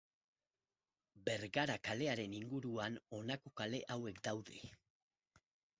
[1.27, 4.63] Bergara kalearen inguruan honako kale hauek daude.